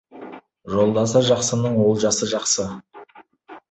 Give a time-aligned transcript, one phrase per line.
[0.77, 2.71] Жолдасы жақсының олжасы жақсы.